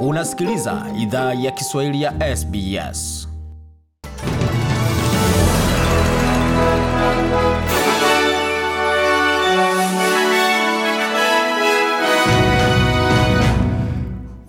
[0.00, 3.28] Unasikiliza idhaa ya Kiswahili ya SBS.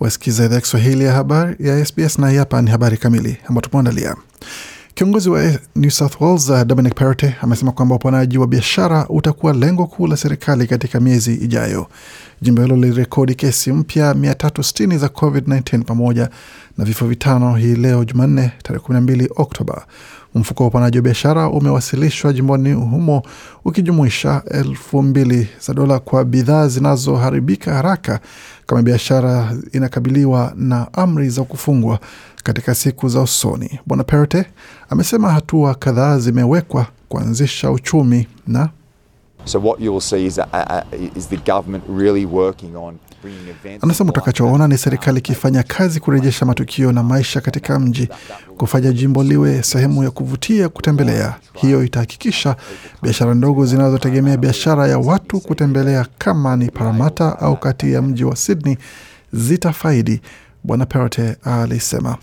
[0.00, 3.60] Wasikiza idhaa ya Kiswahili ya habari ya SBS na hii hapa ni habari kamili ambayo
[3.68, 4.16] tumeandalia.
[5.00, 9.86] Kiongozi wa New South Wales uh, Dominic Perrottet amesema kwamba uponaji wa biashara utakuwa lengo
[9.86, 11.86] kuu la serikali katika miezi ijayo.
[12.42, 16.30] Jimbo hilo lilirekodi kesi mpya 360 za COVID-19 pamoja
[16.78, 19.86] na vifo vitano hii leo Jumanne tarehe 12 Oktoba.
[20.34, 23.22] Mfuko wa uponaji wa biashara umewasilishwa jimboni humo
[23.64, 28.20] ukijumuisha elfu mbili za dola kwa bidhaa zinazoharibika haraka
[28.66, 31.98] kama biashara inakabiliwa na amri za kufungwa
[32.42, 33.80] katika siku za usoni.
[33.86, 34.44] Bwana perote
[34.88, 38.68] amesema hatua kadhaa zimewekwa kuanzisha uchumi na
[39.44, 40.38] So what you'll see is,
[41.16, 43.84] is the government really working on bringing events.
[43.84, 48.08] Anasema utakachoona ni serikali ikifanya kazi kurejesha matukio na maisha katika mji,
[48.58, 51.34] kufanya jimbo liwe sehemu ya kuvutia kutembelea.
[51.54, 52.56] Hiyo itahakikisha
[53.02, 58.36] biashara ndogo zinazotegemea biashara ya watu kutembelea kama ni Parramatta au kati ya mji wa
[58.36, 58.76] Sydney
[59.32, 60.20] zitafaidi,
[60.64, 62.16] Bwana Perrottet alisema.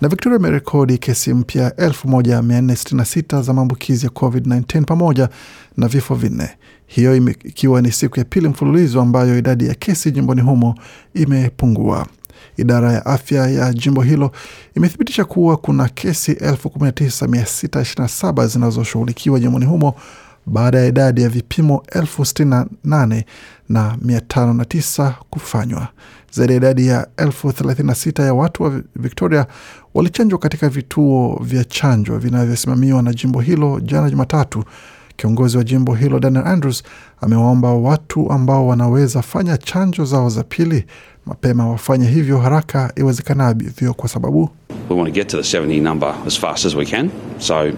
[0.00, 5.28] Na Victoria imerekodi kesi mpya 1466 za maambukizi ya COVID-19 pamoja
[5.76, 6.48] na vifo vinne,
[6.86, 10.74] hiyo ikiwa ni siku ya pili mfululizo ambayo idadi ya kesi jimboni humo
[11.14, 12.06] imepungua.
[12.56, 14.32] Idara ya afya ya jimbo hilo
[14.76, 19.94] imethibitisha kuwa kuna kesi 19627 zinazoshughulikiwa jimboni humo
[20.46, 23.22] baada ya idadi ya vipimo 68
[23.68, 25.88] na 509 kufanywa.
[26.30, 29.46] Zaidi ya idadi ya 36 ya watu wa Victoria
[29.94, 34.64] walichanjwa katika vituo vya chanjo vinavyosimamiwa na jimbo hilo jana Jumatatu.
[35.16, 36.82] Kiongozi wa jimbo hilo Daniel Andrews
[37.20, 40.84] amewaomba watu ambao wanaweza fanya chanjo zao za pili
[41.26, 44.50] mapema wafanye hivyo haraka iwezekanavyo, kwa sababu
[44.90, 47.10] We want to get to the 70 number as as we can.
[47.38, 47.72] So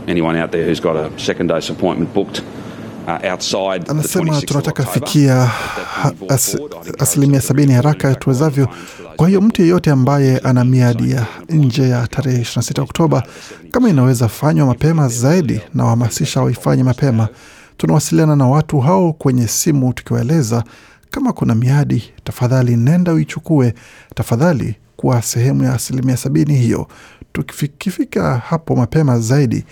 [3.88, 5.50] anasema tunataka fikia
[6.28, 6.56] as,
[6.98, 8.68] asilimia sabini haraka tuwezavyo.
[9.16, 13.22] Kwa hiyo mtu yeyote ambaye ana miadi ya nje ya tarehe 26 Oktoba,
[13.70, 17.28] kama inaweza fanywa mapema zaidi, na wahamasisha waifanye mapema.
[17.76, 20.64] Tunawasiliana na watu hao kwenye simu tukiwaeleza
[21.10, 23.74] kama kuna miadi, tafadhali nenda uichukue,
[24.14, 26.86] tafadhali kuwa sehemu ya asilimia sabini hiyo.
[27.32, 29.64] Tukifika hapo mapema zaidi,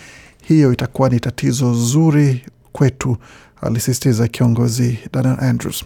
[0.43, 2.44] hiyo itakuwa ni tatizo zuri
[2.78, 3.16] kwetu,
[3.62, 5.84] alisisitiza kiongozi Daniel Andrews.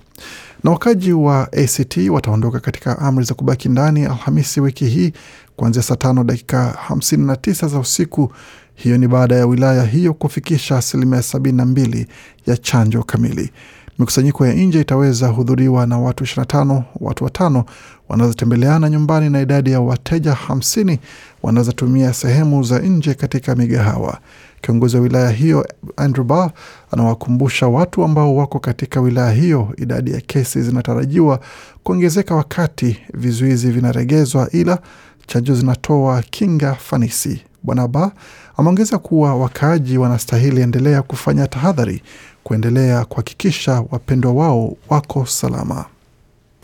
[0.65, 5.13] Na wakaji wa ACT wataondoka katika amri za kubaki ndani Alhamisi wiki hii
[5.57, 8.33] kuanzia saa tano dakika 59 za usiku.
[8.75, 12.07] Hiyo ni baada ya wilaya hiyo kufikisha asilimia 72
[12.47, 13.51] ya chanjo kamili.
[13.99, 17.65] Mikusanyiko ya nje itaweza hudhuriwa na watu 25, watu watano
[18.09, 20.99] wanaweza tembeleana nyumbani na idadi ya wateja 50
[21.43, 24.19] wanaweza tumia sehemu za nje katika migahawa.
[24.61, 25.67] Kiongozi wa wilaya hiyo
[25.97, 26.51] Andrew Barr
[26.91, 31.41] anawakumbusha watu ambao wako katika wilaya hiyo idadi ya kesi zinatarajiwa
[31.83, 34.79] kuongezeka wakati vizuizi vinaregezwa, ila
[35.27, 37.43] chanjo zinatoa kinga fanisi.
[37.63, 38.11] Bwana Barr
[38.57, 42.03] ameongeza kuwa wakaaji wanastahili endelea kufanya tahadhari,
[42.45, 45.85] kuendelea kuhakikisha wapendwa wao wako salama.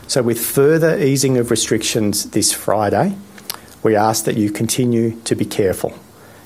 [0.07, 3.11] So, with further easing of restrictions this Friday,
[3.83, 5.91] we ask that you continue to be careful.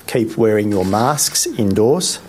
[0.05, 2.19] Keep wearing your masks indoors.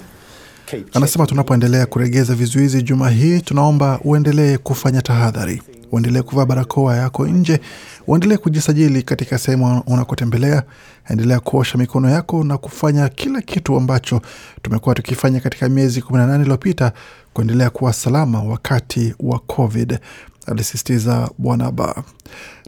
[0.67, 7.27] Keep Anasema tunapoendelea kuregeza vizuizi juma hii, tunaomba uendelee kufanya tahadhari, uendelee kuvaa barakoa yako
[7.27, 7.61] nje,
[8.07, 10.63] uendelee kujisajili katika sehemu unakotembelea,
[11.11, 14.21] endelea kuosha mikono yako na kufanya kila kitu ambacho
[14.63, 16.93] tumekuwa tukifanya katika miezi 18 iliyopita
[17.33, 19.99] kuendelea kuwa salama wakati wa COVID,
[20.47, 22.03] alisisitiza Bwana Ba.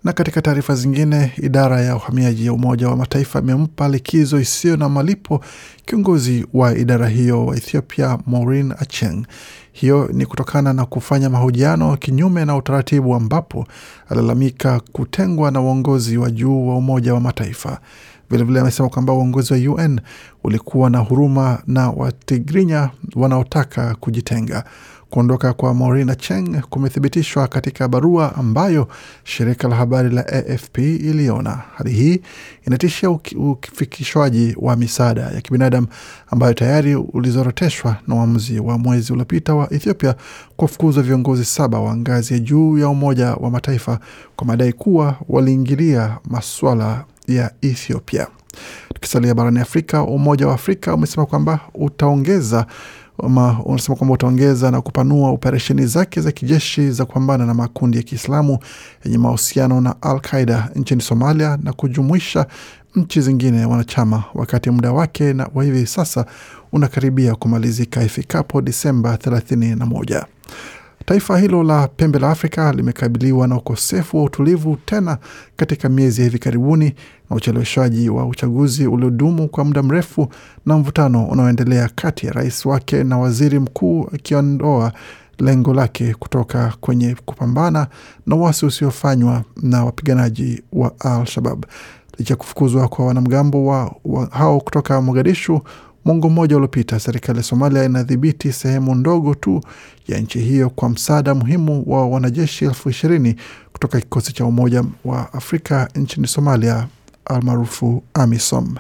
[0.05, 4.89] Na katika taarifa zingine, idara ya uhamiaji ya Umoja wa Mataifa imempa likizo isiyo na
[4.89, 5.41] malipo
[5.87, 9.27] kiongozi wa idara hiyo wa Ethiopia, Maureen Acheng.
[9.73, 13.67] Hiyo ni kutokana na kufanya mahojiano kinyume na utaratibu, ambapo
[14.09, 17.79] alalamika kutengwa na uongozi wa juu wa Umoja wa Mataifa.
[18.31, 20.01] Vilevile amesema kwamba uongozi wa UN
[20.45, 24.65] ulikuwa na huruma na Watigrinya wanaotaka kujitenga.
[25.11, 28.89] Kuondoka kwa Maureen Acheng kumethibitishwa katika barua ambayo
[29.25, 31.51] shirika la habari la AFP iliona.
[31.77, 32.21] Hali hii
[32.67, 35.87] inatishia ufikishwaji wa misaada ya kibinadamu
[36.31, 40.15] ambayo tayari ulizoroteshwa na uamuzi wa mwezi uliopita wa Ethiopia
[40.57, 43.99] kufukuzwa viongozi saba wa ngazi ya juu ya Umoja wa Mataifa
[44.37, 48.27] kwa madai kuwa waliingilia masuala ya Ethiopia.
[48.95, 52.67] Tukisalia barani Afrika, Umoja wa Afrika umesema kwamba utaongeza
[53.65, 58.59] unasema kwamba utaongeza na kupanua operesheni zake za kijeshi za kupambana na makundi ya Kiislamu
[59.05, 62.47] yenye mahusiano na Al Qaida nchini Somalia na kujumuisha
[62.95, 66.27] nchi zingine wanachama, wakati muda wake na wa hivi sasa
[66.73, 70.25] unakaribia kumalizika ifikapo Disemba 31.
[71.07, 75.19] Taifa hilo la pembe la Afrika limekabiliwa na ukosefu wa utulivu tena
[75.57, 76.95] katika miezi ya hivi karibuni
[77.31, 80.29] na ucheleweshaji wa uchaguzi uliodumu kwa muda mrefu
[80.67, 84.93] na mvutano unaoendelea kati ya rais wake na waziri mkuu akiondoa
[85.39, 87.87] lengo lake kutoka kwenye kupambana
[88.27, 91.65] na uasi usiofanywa na wapiganaji wa Al-Shabab.
[92.19, 95.61] Licha ya kufukuzwa kwa wanamgambo wa, wa hao kutoka Mogadishu
[96.07, 99.61] mwongo mmoja uliopita, serikali ya Somalia inadhibiti sehemu ndogo tu
[100.09, 103.37] ya nchi hiyo kwa msaada muhimu wa wanajeshi elfu ishirini
[103.73, 106.87] kutoka kikosi cha Umoja wa Afrika nchini Somalia
[107.25, 108.75] almaarufu AMISOM.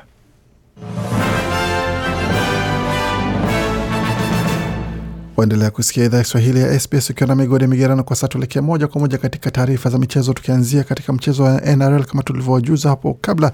[5.36, 8.04] Waendelea kusikia idhaa Kiswahili ya SBS ukiwa na migodi migerano.
[8.04, 12.04] Kwa sasa tuelekea moja kwa moja katika taarifa za michezo, tukianzia katika mchezo wa NRL.
[12.04, 13.52] Kama tulivyowajuza hapo kabla,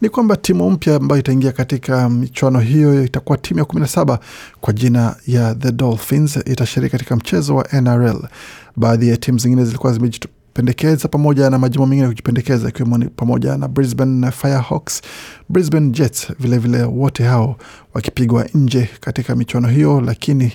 [0.00, 4.18] ni kwamba timu mpya ambayo itaingia katika michuano hiyo itakuwa timu ya kumi na saba
[4.60, 8.28] kwa jina ya The Dolphins, itashiriki katika mchezo wa NRL.
[8.76, 14.30] Baadhi ya timu zingine zilikuwa zimejipendekeza pamoja na majimbo mengine kujipendekeza, ikiwemo pamoja na Brisbane
[14.30, 15.02] Firehawks,
[15.48, 17.56] Brisbane Jets, vilevile vile wote hao
[17.94, 20.52] wakipigwa nje katika michuano hiyo, lakini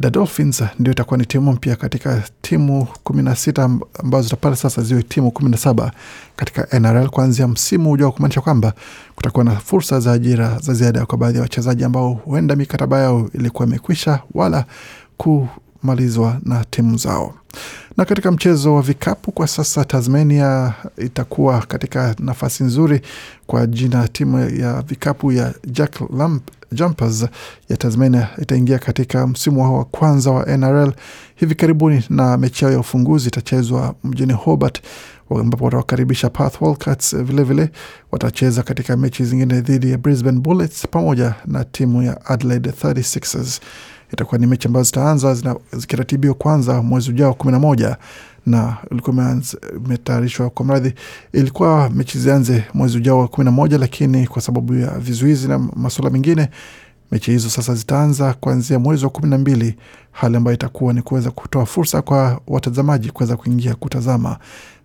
[0.00, 4.82] The Dolphins ndio itakuwa ni timu mpya katika timu kumi na sita ambazo zitapata sasa
[4.82, 5.92] ziwe timu kumi na saba
[6.36, 8.72] katika NRL kuanzia msimu ujao, kumaanisha kwamba
[9.16, 13.28] kutakuwa na fursa za ajira za ziada kwa baadhi ya wachezaji ambao huenda mikataba yao
[13.34, 14.64] ilikuwa imekwisha wala
[15.16, 17.34] kumalizwa na timu zao.
[17.96, 23.00] Na katika mchezo wa vikapu kwa sasa, Tasmania itakuwa katika nafasi nzuri
[23.46, 27.26] kwa jina timu ya vikapu ya Jack Lamp Jumpers
[27.68, 30.92] ya Tasmania itaingia katika msimu wao wa kwanza wa NRL
[31.34, 34.82] hivi karibuni, na mechi yao ya ufunguzi itachezwa mjini Hobart
[35.40, 37.16] ambapo watawakaribisha Perth Wildcats.
[37.16, 37.70] Vilevile
[38.12, 43.60] watacheza katika mechi zingine dhidi ya Brisbane Bullets pamoja na timu ya Adelaide 36ers.
[44.12, 47.96] Itakuwa ni mechi ambazo zitaanza zikiratibiwa kwanza mwezi ujao kumi na moja
[48.46, 49.36] na ilikuwa
[49.86, 50.94] imetayarishwa kwa mradhi,
[51.32, 55.58] ilikuwa mechi zianze mwezi ujao wa kumi na moja, lakini kwa sababu ya vizuizi na
[55.58, 56.48] masuala mengine
[57.12, 59.76] mechi hizo sasa zitaanza kuanzia mwezi wa kumi na mbili,
[60.12, 64.38] hali ambayo itakuwa ni kuweza kutoa fursa kwa watazamaji kuweza kuingia kutazama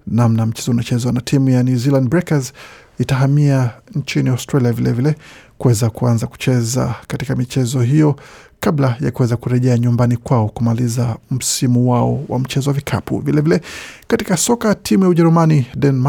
[0.07, 2.53] namna mchezo unachezwa, na timu ya New Zealand Breakers
[2.99, 5.15] itahamia nchini Australia vilevile
[5.57, 8.15] kuweza kuanza kucheza katika michezo hiyo
[8.59, 13.19] kabla ya kuweza kurejea nyumbani kwao kumaliza msimu wao wa mchezo wa vikapu.
[13.19, 13.61] Vilevile
[14.07, 16.05] katika soka, timu ya Ujerumani Den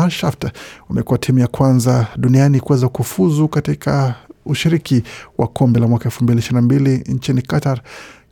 [0.89, 4.15] wamekuwa timu ya kwanza duniani kuweza kufuzu katika
[4.47, 5.03] ushiriki
[5.39, 7.81] wa kombe la mwaka elfu mbili ishirini na mbili nchini Qatar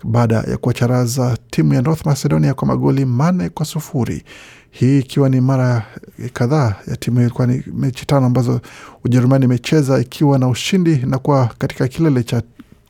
[0.05, 4.23] baada ya kuwacharaza timu ya North Macedonia kwa magoli manne kwa sufuri.
[4.71, 5.87] Hii ikiwa ni mara
[6.33, 8.61] kadhaa ya timu hiyo, ilikuwa ni mechi tano ambazo
[9.05, 12.43] Ujerumani imecheza ikiwa na ushindi na kuwa katika kilele cha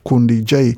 [0.03, 0.77] kundi J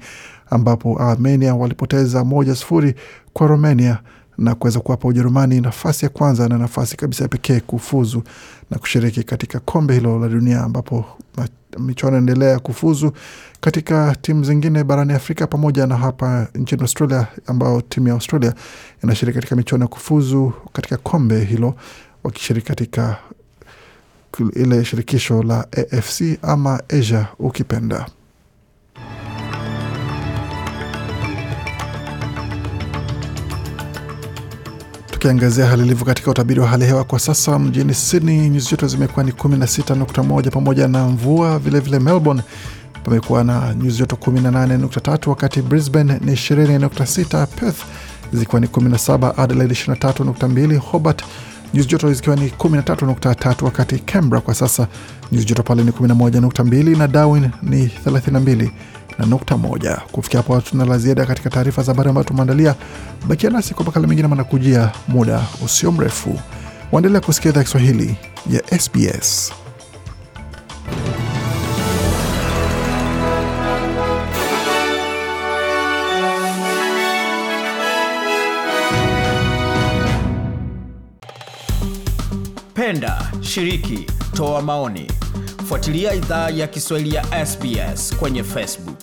[0.50, 2.96] ambapo Armenia walipoteza moja sufuri
[3.34, 4.00] kwa Romania
[4.38, 8.24] na kuweza kuwapa Ujerumani nafasi ya kwanza na nafasi kabisa ya pekee kufuzu
[8.72, 11.06] na kushiriki katika kombe hilo la dunia, ambapo
[11.80, 13.12] michuano inaendelea kufuzu
[13.62, 18.54] katika timu zingine barani Afrika pamoja na hapa nchini Australia, ambao timu ya Australia
[19.04, 21.76] inashiriki katika michuano ya kufuzu katika kombe hilo
[22.24, 23.18] wakishiriki katika
[24.56, 28.06] ile shirikisho la AFC ama Asia ukipenda.
[35.20, 39.26] Tukiangazia hali ilivyo katika utabiri wa hali hewa kwa sasa, mjini Sydney nyuzi joto zimekuwa
[39.26, 41.60] ni 16.1 pamoja na mvua.
[41.60, 42.42] Vilevile vile Melbourne
[43.04, 47.78] pamekuwa na nyuzi joto 18.3, wakati Brisbane ni 20.6, Perth
[48.34, 51.24] zikiwa ni 17, Adelaide 23.2, Hobart
[51.74, 54.88] nyuzi joto zikiwa ni 13.3, wakati Canberra kwa sasa
[55.32, 58.70] nyuzi joto pale ni 11.2 na Darwin ni 32
[59.20, 59.96] na nukta moja.
[60.12, 62.76] Kufikia hapo hatuna la ziada katika taarifa za habari ambayo tumeandalia.
[63.28, 66.40] Bakia nasi kwa makala mengine manakujia muda usio mrefu.
[66.92, 68.16] Waendelea kusikia idhaa Kiswahili
[68.52, 69.54] ya SBS.
[82.74, 85.12] Penda, shiriki, toa maoni,
[85.66, 88.99] fuatilia idhaa ya Kiswahili ya SBS kwenye Facebook.